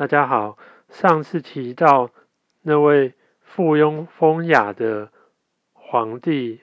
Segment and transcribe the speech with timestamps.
[0.00, 0.56] 大家好，
[0.88, 2.10] 上次提到
[2.62, 5.10] 那位附庸风雅的
[5.74, 6.62] 皇帝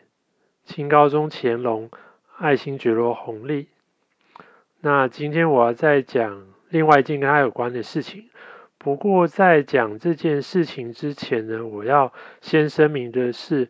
[0.64, 1.92] 清高宗乾隆
[2.38, 3.68] 爱新觉罗弘历。
[4.82, 8.28] 那今天我要再讲另外一件跟他有关的事情。
[8.80, 12.12] 不过在讲这件事情之前呢，我要
[12.42, 13.70] 先声明的是，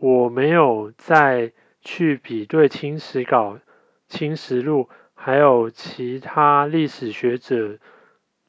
[0.00, 1.50] 我没有再
[1.80, 3.54] 去比对《清史稿》
[4.06, 4.82] 《清史录》
[5.14, 7.78] 还有其他历史学者。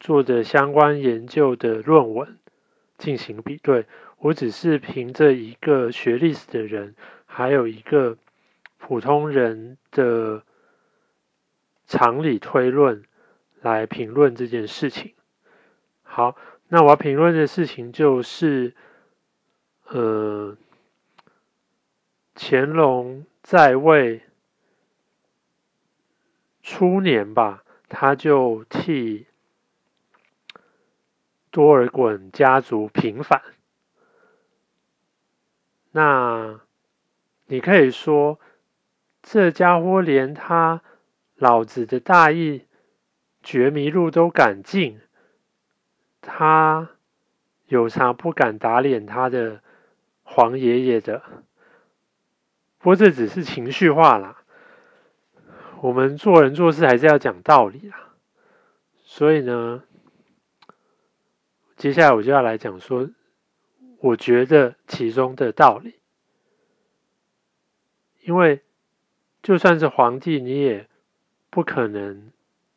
[0.04, 2.38] 做的相关研究的论文
[2.98, 3.86] 进行比对，
[4.18, 8.18] 我只是凭着一个学历史的人，还有一个
[8.76, 10.42] 普通人的
[11.86, 13.02] 常理推论
[13.62, 15.14] 来评论这件事情。
[16.02, 16.36] 好，
[16.68, 18.74] 那我要评论的事情就是，
[19.86, 20.54] 呃，
[22.34, 24.20] 乾隆在位
[26.62, 29.24] 初年吧，他就替。
[31.54, 33.40] 多尔衮家族平反，
[35.92, 36.58] 那
[37.46, 38.40] 你可以说，
[39.22, 40.82] 这家伙连他
[41.36, 42.66] 老子的大义
[43.40, 45.00] 绝迷路都敢进，
[46.20, 46.90] 他
[47.66, 49.60] 有啥不敢打脸他的
[50.24, 51.22] 黄爷爷的？
[52.78, 54.42] 不过这只是情绪化啦，
[55.82, 58.08] 我们做人做事还是要讲道理啦，
[59.04, 59.84] 所以呢。
[61.76, 63.10] 接下来我就要来讲说，
[63.98, 65.96] 我觉得其中的道理，
[68.22, 68.62] 因为
[69.42, 70.88] 就算是皇帝，你也
[71.50, 72.30] 不可能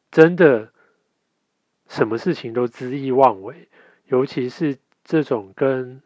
[0.10, 0.74] 真的
[1.88, 3.70] 什么事情都恣意妄为，
[4.08, 6.02] 尤其是这种跟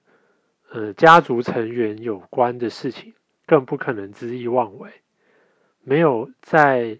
[0.70, 3.14] 呃家族成员有关的事情，
[3.46, 4.92] 更不可能恣意妄为。
[5.82, 7.00] 没有在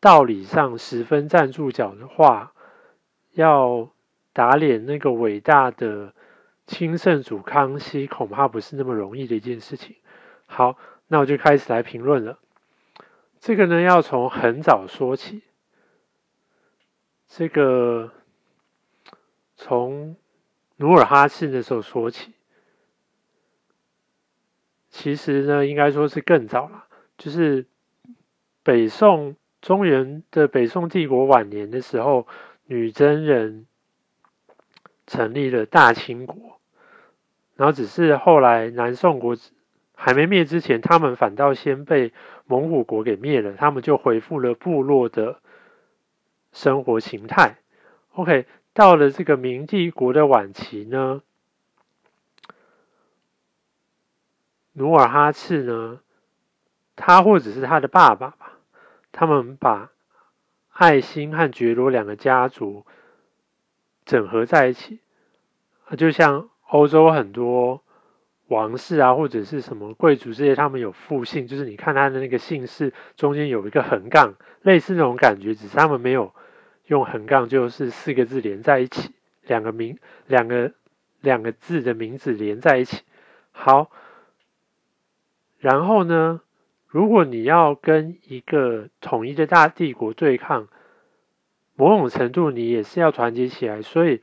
[0.00, 2.52] 道理上十分站住脚的话，
[3.32, 3.90] 要。
[4.32, 6.14] 打脸那个伟大的
[6.66, 9.96] 清圣祖康熙，恐怕不是那么容易的一件事情。
[10.46, 12.38] 好，那我就开始来评论了。
[13.40, 15.42] 这个呢，要从很早说起。
[17.26, 18.12] 这个
[19.56, 20.16] 从
[20.76, 22.32] 努尔哈赤的时候说起。
[24.88, 26.86] 其实呢，应该说是更早了，
[27.18, 27.66] 就是
[28.62, 32.26] 北宋中原的北宋帝国晚年的时候，
[32.64, 33.66] 女真人。
[35.06, 36.60] 成立了大清国，
[37.56, 39.36] 然后只是后来南宋国
[39.94, 42.12] 还没灭之前，他们反倒先被
[42.46, 45.40] 蒙古国给灭了，他们就恢复了部落的
[46.52, 47.58] 生活形态。
[48.12, 51.22] OK，到了这个明帝国的晚期呢，
[54.72, 56.00] 努尔哈赤呢，
[56.96, 58.52] 他或者是他的爸爸吧，
[59.12, 59.90] 他们把
[60.70, 62.86] 爱新和觉罗两个家族。
[64.04, 64.98] 整合在一起，
[65.96, 67.82] 就像欧洲很多
[68.48, 76.34] 王室啊，或者是什么贵族这些，他们有复姓，就是你看他的那个姓氏中间有一个横杠，类似那种感觉，只是他们没有
[76.86, 79.12] 用横杠，就是四个字连在一起，
[79.46, 80.72] 两个名，两个
[81.20, 83.02] 两个字的名字连在一起。
[83.52, 83.90] 好，
[85.58, 86.40] 然后呢，
[86.88, 90.68] 如果你要跟一个统一的大帝国对抗。
[91.74, 93.82] 某种程度，你也是要团结起来。
[93.82, 94.20] 所以，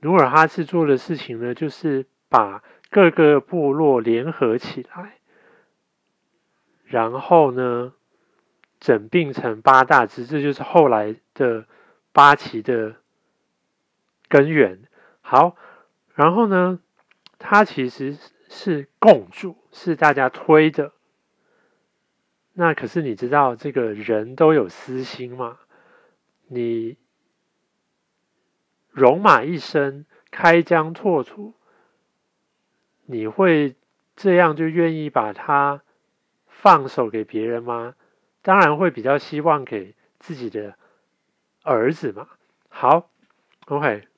[0.00, 5.18] 努尔哈赤做的事情呢，就是把各个部落联合起来，
[6.84, 7.92] 然后呢，
[8.80, 11.66] 整并成八大支，这就是后来的
[12.12, 12.96] 八旗的
[14.28, 14.80] 根源。
[15.20, 15.56] 好，
[16.14, 16.80] 然后呢，
[17.38, 18.16] 他其实
[18.48, 20.92] 是共主，是大家推的。
[22.54, 25.58] 那可是你知道，这个人都有私心嘛？
[26.50, 26.96] 你
[28.90, 31.52] 戎马一生，开疆拓土，
[33.04, 33.76] 你会
[34.16, 35.82] 这样就愿意把他
[36.46, 37.94] 放手给别人吗？
[38.40, 40.74] 当然会比较希望给自己的
[41.62, 42.28] 儿子嘛。
[42.70, 43.10] 好
[43.66, 44.08] ，OK，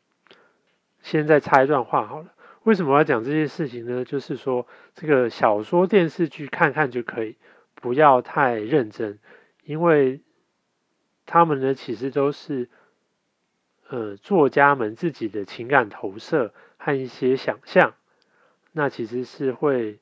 [1.03, 2.33] 现在插一段话好了。
[2.63, 4.05] 为什么要讲这件事情呢？
[4.05, 7.37] 就是说，这个小说、电视剧看看就可以，
[7.75, 9.19] 不要太认真，
[9.65, 10.21] 因为。
[11.33, 12.69] 他们呢，其实都是
[13.89, 17.95] 呃作家们自己的情感投射和一些想象，
[18.73, 20.01] 那其实是会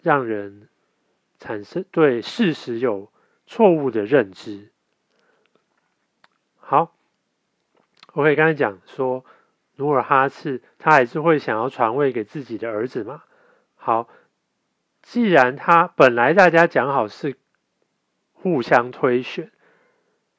[0.00, 0.70] 让人
[1.38, 3.12] 产生对事实有
[3.46, 4.70] 错误的认知。
[6.56, 6.94] 好
[8.14, 9.26] 我可以刚才讲说
[9.76, 13.24] 努尔哈赤他还是会想要传位给自己的儿子嘛？
[13.76, 14.08] 好，
[15.02, 17.36] 既然他本来大家讲好是
[18.32, 19.52] 互相推选。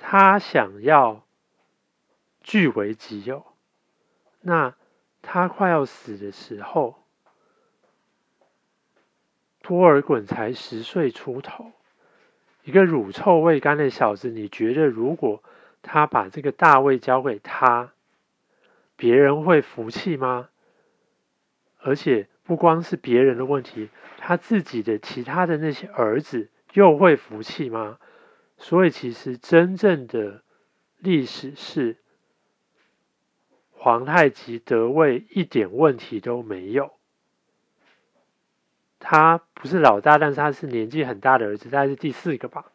[0.01, 1.23] 他想要
[2.41, 3.45] 据为己有。
[4.41, 4.73] 那
[5.21, 6.95] 他快要死的时候，
[9.61, 11.73] 多尔衮才十岁出头，
[12.63, 15.43] 一个乳臭未干的小子，你觉得如果
[15.81, 17.91] 他把这个大位交给他，
[18.95, 20.49] 别人会服气吗？
[21.81, 27.99] 而且不光是别人的问题，他自己的其他的那些儿子又会服气吗？
[28.59, 30.43] 所以，其实真正的
[30.97, 31.97] 历史是
[33.71, 36.91] 皇太极得位一点问题都没有。
[38.99, 42.65] 他不是老大，但是他是年纪很大的儿子，大概是第四个吧。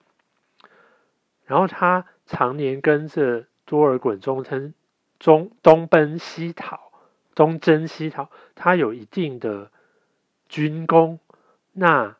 [1.44, 4.72] 然后他常年跟着多尔衮中称
[5.18, 6.90] 中东奔西讨，
[7.34, 9.70] 东征西讨，他有一定的
[10.48, 11.20] 军功。
[11.72, 12.16] 那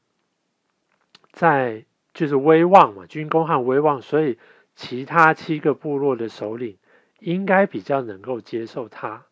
[1.33, 4.39] 在就是威望嘛，军功和威望，所以
[4.77, 6.79] 其他七个部落的首领
[7.19, 9.27] 应该比较能够接受他，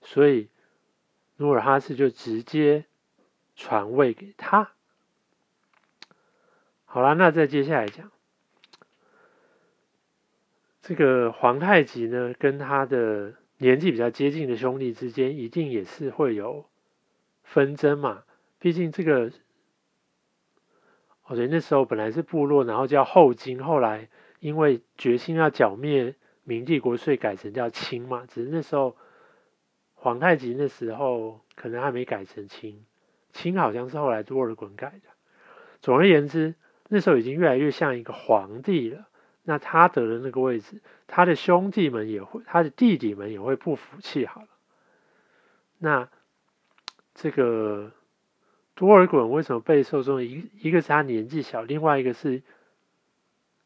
[0.00, 0.48] 所以
[1.36, 2.84] 努尔哈赤就直接
[3.56, 4.70] 传位给他。
[6.84, 8.12] 好了，那再接下来讲
[10.80, 16.66] 这个皇太极呢，跟他的年纪比较接近的兄弟之间，一定也是会有
[17.42, 18.22] 纷争嘛，
[18.60, 19.32] 毕竟这个。
[21.32, 26.14] 哦，对，那时候本来是部落，然后叫后金，后来因为决心要剿灭
[26.44, 28.26] 明帝国，所以改成叫清嘛。
[28.28, 28.94] 只是那时候
[29.94, 32.84] 皇太极那时候可能还没改成清，
[33.32, 35.08] 清好像是后来多尔衮改的。
[35.80, 36.54] 总而言之，
[36.90, 39.08] 那时候已经越来越像一个皇帝了。
[39.42, 44.26] 那他得了那个位置，他的兄弟们也会，他的弟弟们也会不服气。
[44.26, 44.48] 好了，
[45.78, 46.10] 那
[47.14, 47.90] 这个。
[48.74, 52.42] 多尔衮为什么备受重一一个是他年纪小，另外一个是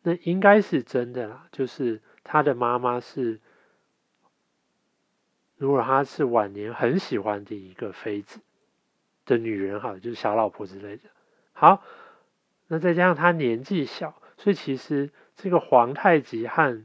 [0.03, 3.41] 那应该是真的啦，就是他的妈妈是
[5.59, 8.41] 努尔哈赤晚年很喜欢的一个妃子
[9.25, 11.05] 的女人，哈，就是小老婆之类的。
[11.53, 11.83] 好，
[12.67, 16.85] 那再加上他年纪小，所以其实这个皇太极和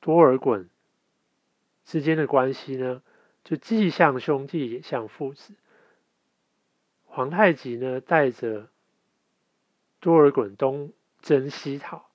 [0.00, 0.66] 多尔衮
[1.84, 3.02] 之间的关系呢，
[3.42, 5.54] 就既像兄弟也像父子。
[7.18, 8.68] 皇太极呢，带着
[9.98, 12.08] 多尔衮东征西讨，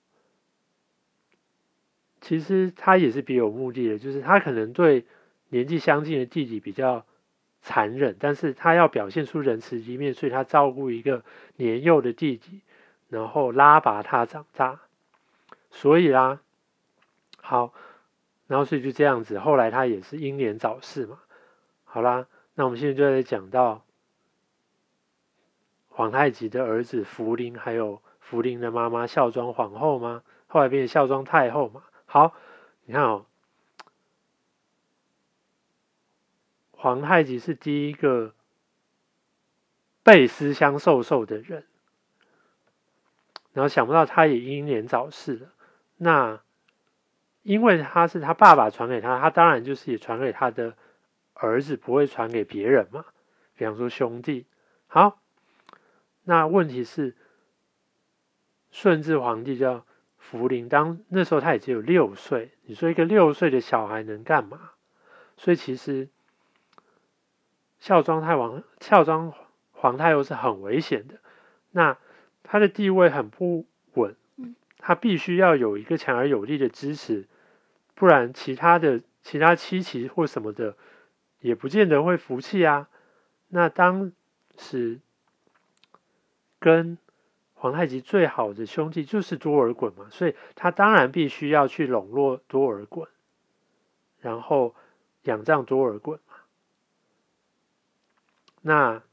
[2.21, 5.03] 其实他也是别有目的的，就是他可能对
[5.49, 7.05] 年纪相近的弟弟比较
[7.61, 11.25] 残忍，但是他要表现出仁慈一面，所以他照顾一个
[11.57, 12.61] 年幼的弟弟，
[13.09, 14.79] 然后拉拔他长大。
[15.69, 16.39] 所以啦，
[17.41, 17.73] 好，
[18.47, 21.19] 然后所以就这样子，后来他也是英年早逝嘛。
[21.83, 22.25] 好啦，
[22.55, 23.83] 那我们现在就在讲到。
[25.95, 30.23] 皇太极的儿子福临，还有福临的妈妈孝庄皇后吗？
[30.47, 31.83] 后来变成孝庄太后嘛。
[32.05, 32.33] 好，
[32.85, 33.27] 你看哦，
[36.71, 38.33] 皇太极是第一个
[40.01, 41.63] 被思乡受受的人，
[43.51, 45.49] 然后想不到他也英年早逝了。
[45.97, 46.41] 那
[47.43, 50.75] 因为他是他爸爸传给他，他当然就是也传给他的
[51.35, 53.05] 儿子，不会传给别人嘛。
[53.55, 54.47] 比方说兄弟，
[54.87, 55.19] 好。
[56.25, 57.17] 那问题是，
[58.71, 59.85] 顺治皇帝叫
[60.17, 62.51] 福临，当那时候他也只有六岁。
[62.63, 64.71] 你说一个六岁的小孩能干嘛？
[65.35, 66.07] 所以其实
[67.77, 69.33] 孝庄太王、孝庄
[69.73, 71.15] 皇太后是很危险的。
[71.71, 71.97] 那
[72.41, 73.65] 他的地位很不
[73.95, 74.15] 稳，
[74.77, 77.27] 他必须要有一个强而有力的支持，
[77.95, 80.77] 不然其他的其他七旗或什么的
[81.41, 82.87] 也不见得会服气啊。
[83.49, 84.13] 那当
[84.57, 85.01] 时。
[86.63, 86.97] 跟
[87.55, 93.09] 皇太极最好的兄弟就是多尔衮嘛，所以他当然必须要去笼络多尔衮，
[94.21, 94.73] 然后
[95.23, 96.35] 仰仗多尔衮嘛。
[98.61, 99.03] 那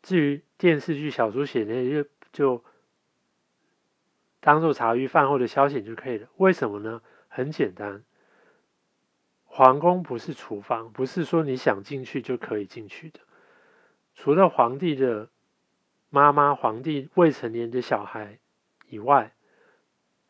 [0.00, 2.64] 至于电视剧、小说写的，就就
[4.40, 6.26] 当做茶余饭后的消遣就可以了。
[6.38, 7.02] 为什么呢？
[7.28, 8.02] 很简单，
[9.44, 13.20] 皇宫不是厨房，不是说你想进去就可以进去的，
[14.14, 15.28] 除了皇帝的。
[16.16, 18.38] 妈妈、皇帝、未成年的小孩
[18.88, 19.34] 以外，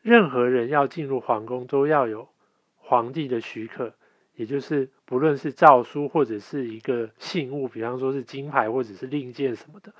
[0.01, 2.27] 任何人要进入皇宫都要有
[2.75, 3.93] 皇帝的许可，
[4.35, 9.93] 也就是不论是诏书或者是一个信物，比方说是金牌或者是令箭什么的。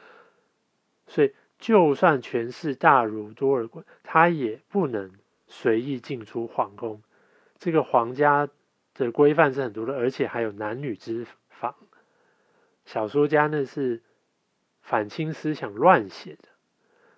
[1.08, 5.10] 所以，就算权势大如多尔衮，他也不能
[5.48, 7.01] 随意进出皇宫。
[7.58, 8.50] 这个皇家
[8.94, 11.74] 的规范是很多的，而且还有男女之防。
[12.84, 14.01] 小说家呢是。
[14.88, 16.48] 反清思想乱写的，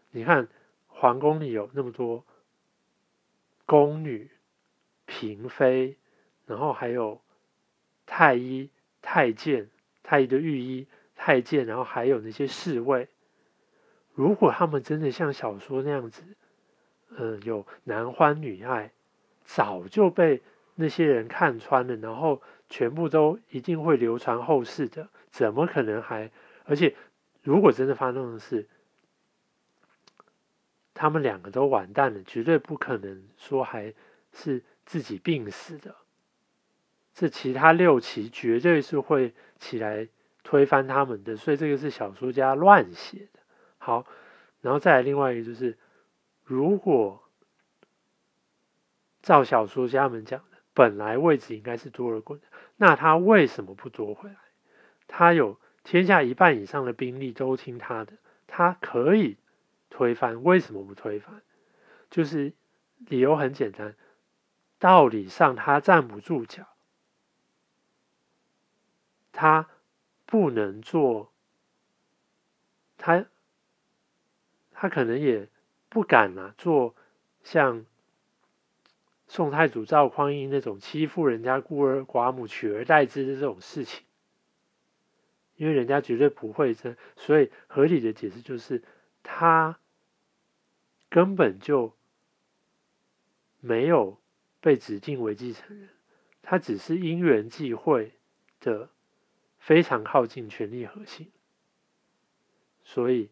[0.09, 0.47] 你看
[0.87, 2.25] 皇宫里有那么多
[3.67, 4.31] 宫女、
[5.05, 5.95] 嫔妃，
[6.47, 7.21] 然后还有
[8.07, 8.71] 太医、
[9.03, 9.69] 太监、
[10.01, 13.07] 太医的御医、太监，然后还有那些侍卫。
[14.15, 16.23] 如果他们真的像小说那样子，
[17.11, 18.91] 嗯，有男欢女爱，
[19.43, 20.41] 早就被
[20.73, 26.31] 那些人看穿了，然后全部都一定会流传后世的，怎么可能还？
[26.65, 26.95] 而且，
[27.41, 28.67] 如果真的发生的事，
[30.93, 33.93] 他们两个都完蛋了，绝对不可能说还
[34.33, 35.95] 是自己病死的。
[37.13, 40.07] 这其他六旗绝对是会起来
[40.43, 43.39] 推翻他们的，所以这个是小说家乱写的。
[43.77, 44.05] 好，
[44.61, 45.77] 然后再来另外一个就是，
[46.43, 47.23] 如果
[49.21, 52.39] 照小说家们讲的，本来位置应该是多尔衮，
[52.77, 54.37] 那他为什么不夺回来？
[55.07, 58.13] 他有天下一半以上的兵力都听他的，
[58.45, 59.37] 他可以
[59.89, 61.41] 推翻，为什么不推翻？
[62.11, 62.53] 就是
[62.99, 63.95] 理由很简单，
[64.77, 66.67] 道理上他站不住脚。
[69.31, 69.67] 他
[70.27, 71.33] 不能做，
[72.95, 73.25] 他
[74.69, 75.49] 他可能也
[75.89, 76.93] 不敢啊，做
[77.41, 77.83] 像
[79.27, 84.03] 宋太祖赵匡胤那种欺负人家孤儿寡母、取而代之的这种事情，
[85.59, 88.81] 因为人家绝对不会争，所以合理的解释就是
[89.21, 89.79] 他
[91.09, 91.93] 根本就
[93.59, 94.19] 没有
[94.59, 95.89] 被指定为继承人，
[96.41, 98.13] 他只是因缘际会
[98.59, 98.89] 的。
[99.61, 101.29] 非常靠近权力核心，
[102.81, 103.29] 所以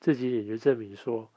[0.00, 1.30] 这几点就证明说，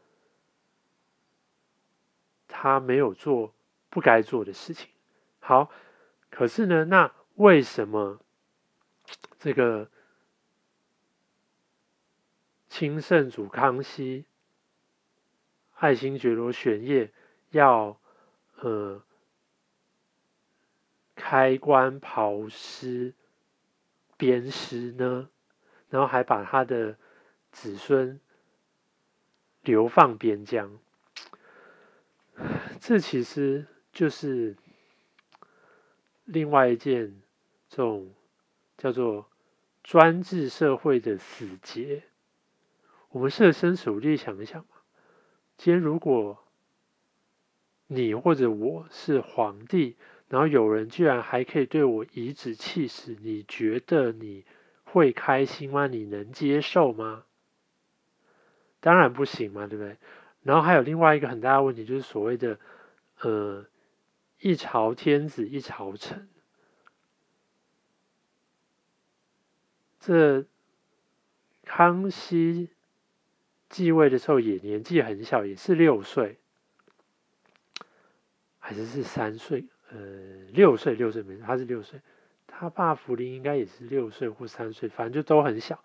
[2.48, 3.54] 他没有做
[3.92, 4.90] 不该做的事情。
[5.40, 5.70] 好，
[6.32, 8.20] 可是呢，那为什么
[9.38, 9.92] 这个
[12.74, 14.26] 清圣祖康熙
[15.76, 17.14] 爱新觉罗玄烨
[17.52, 18.02] 要
[18.56, 19.04] 呃
[21.14, 23.14] 开棺刨尸？
[24.18, 25.30] 鞭尸呢，
[25.90, 26.98] 然后还把他的
[27.52, 28.20] 子孙
[29.62, 30.80] 流放边疆，
[32.80, 34.58] 这其实就是
[36.26, 37.22] 另外一件
[37.70, 38.12] 这种
[38.78, 39.30] 叫做
[39.84, 42.02] 专制社会的死结。
[43.14, 44.76] 我们设身处地想一想嘛，
[45.58, 46.44] 今天如果
[47.86, 49.96] 你或者我是皇帝。
[50.30, 54.46] 然后有人居然还可以对我颐指气使，你觉得你
[54.84, 55.86] 会开心吗？
[55.86, 57.24] 你能接受吗？
[58.80, 59.98] 当然不行嘛，对不对？
[60.42, 62.58] 然后还有另外一个很大的问题，就是所谓的
[63.20, 63.68] 呃
[64.40, 66.28] 一朝天子一朝臣，
[70.00, 70.46] 这
[71.64, 72.70] 康熙
[73.74, 76.38] 继位的时候也年纪很小，也是六岁，
[78.60, 79.66] 还是是三岁？
[79.90, 79.98] 呃，
[80.54, 82.00] 六岁，六岁没他是六岁，
[82.46, 85.84] 他爸福临应该也是六岁或三岁，反正就都很小，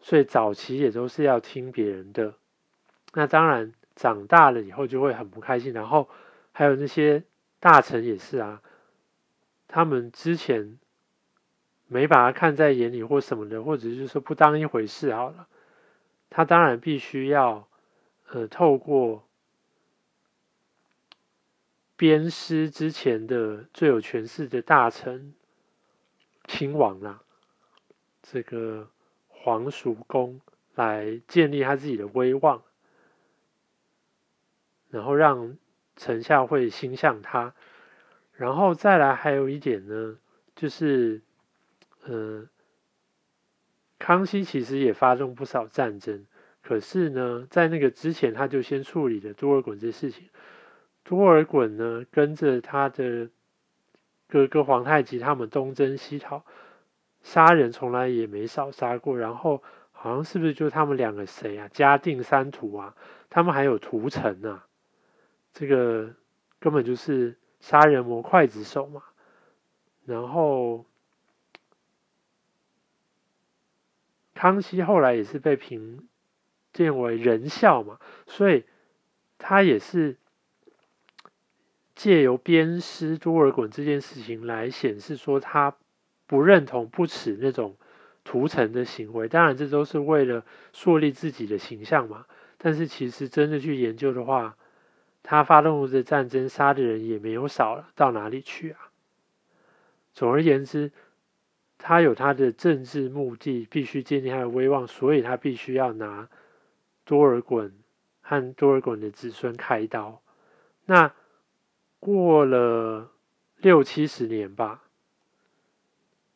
[0.00, 2.34] 所以早期也都是要听别人的。
[3.12, 6.08] 那当然长大了以后就会很不开心，然后
[6.50, 7.22] 还有那些
[7.60, 8.60] 大臣也是啊，
[9.68, 10.80] 他们之前
[11.86, 15.46] 没把他看在眼里或什么的，或者就是说不当一回事好了，
[16.30, 17.68] 他当然必须要
[18.28, 19.26] 呃透过。
[21.96, 25.32] 鞭尸之前的最有权势的大臣
[26.44, 27.22] 亲王啦，
[28.20, 28.90] 这个
[29.28, 30.40] 皇叔公
[30.74, 32.64] 来建立他自己的威望，
[34.90, 35.56] 然后让
[35.96, 37.54] 臣下会心向他，
[38.32, 40.18] 然后再来还有一点呢，
[40.56, 41.22] 就是，
[42.02, 42.48] 呃，
[44.04, 46.26] 康熙其实也发动不少战争，
[46.62, 50.28] 可是呢，在那个之前他就先处理了多尔衮这事情。
[51.04, 53.30] 多尔衮呢，跟着他的
[54.28, 56.44] 哥哥皇太极他们东征西讨，
[57.22, 59.16] 杀人从来也没少杀过。
[59.16, 61.70] 然后好像是不是就他们两个谁啊？
[61.72, 62.94] 嘉定三屠啊，
[63.30, 64.66] 他们还有屠城啊，
[65.54, 66.10] 这个
[66.60, 69.02] 根本就是杀人魔刽子手嘛。
[70.04, 70.84] 然后
[74.34, 76.06] 康熙后来也是被评
[76.72, 78.64] 建为仁孝嘛，所以
[79.38, 80.16] 他也是。
[81.96, 85.76] 借由鞭尸多尔衮这件事情来显示说他
[86.26, 87.76] 不认同、不耻那种
[88.24, 92.26] 屠城的行为，当然这都是为了树立自己的形象嘛。
[92.58, 94.56] 但是其实真的去研究的话，
[95.22, 98.90] 他发动的战争杀的人也没有少了，到哪里去啊？
[100.12, 100.90] 总而言之，
[101.84, 106.30] 他有他的政治目的，必须建立他的威望，所以他必须要拿
[107.04, 107.72] 多尔衮
[108.22, 110.22] 和多尔衮的子孙开刀。
[110.86, 111.12] 那。
[112.00, 113.12] 过了
[113.56, 114.82] 六七十年吧，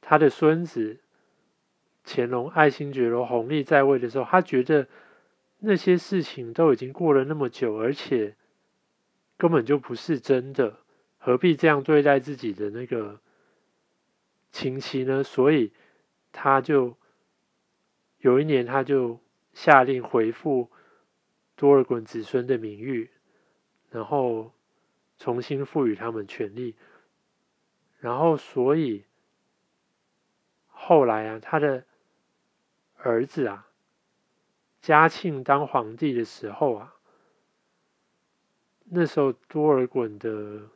[0.00, 1.00] 他的孙子
[2.06, 4.88] 乾隆爱新觉罗弘历在位的时候，他觉得
[5.58, 8.34] 那些事情都已经过了那么久，而且
[9.36, 10.78] 根本就不是真的，
[11.18, 13.20] 何必这样对待自己的那个
[14.50, 15.22] 亲戚呢？
[15.22, 15.72] 所以
[16.32, 16.96] 他就
[18.18, 19.20] 有一年，他就
[19.52, 20.70] 下令回复
[21.56, 23.10] 多尔衮子孙的名誉，
[23.90, 24.52] 然后。
[25.20, 26.76] 重新赋予他们权利，
[27.98, 29.04] 然后所以
[30.68, 31.84] 后来啊，他的
[32.94, 33.66] 儿子啊，
[34.80, 36.94] 嘉庆当皇帝的时候啊，
[38.84, 40.68] 那时候多尔衮的，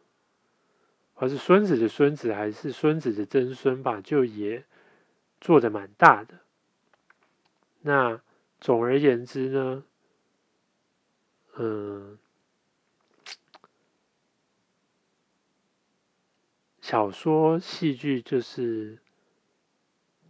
[1.23, 4.65] 而是孙子的孙子，还是孙子的曾孙吧，就也
[5.41, 6.41] 做的蛮大的。
[7.83, 8.21] 那
[8.61, 9.85] 总而言之呢，
[11.55, 12.19] 嗯。
[16.81, 18.99] 小说、戏剧就是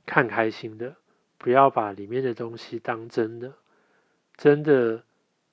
[0.04, 0.96] 看开心的，
[1.38, 3.54] 不要把里面的东西当真的。
[4.36, 5.02] 真的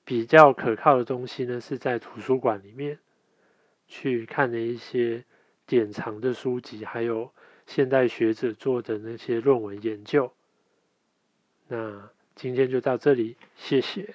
[0.04, 2.98] 比较可靠的东西呢，是在图书馆里面
[3.88, 5.24] 去看的一些
[5.70, 7.32] 典藏的书籍，还有
[7.64, 10.32] 现代学者做的那些论文研究。
[11.68, 14.12] 那今天就到这里，谢谢。